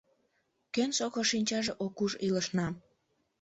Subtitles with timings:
[0.73, 2.73] Кӧн сокыр шинчаже ок уж илышнам.